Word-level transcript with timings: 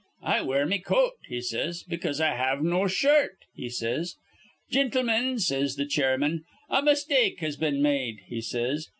'I 0.23 0.41
wear 0.41 0.65
me 0.65 0.79
coat,' 0.79 1.19
he 1.27 1.41
says, 1.41 1.83
'because 1.83 2.19
I 2.19 2.31
have 2.33 2.63
no 2.63 2.87
shirt,' 2.87 3.45
he 3.53 3.69
says. 3.69 4.15
'Gintlemen,' 4.71 5.37
says 5.37 5.75
th' 5.75 5.87
chairman, 5.87 6.43
'a 6.71 6.81
mistake 6.81 7.39
has 7.41 7.55
been 7.55 7.83
made,' 7.83 8.21
he 8.25 8.41
says. 8.41 8.89